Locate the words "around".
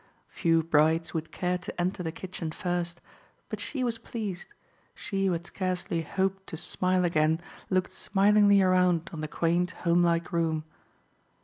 8.63-9.11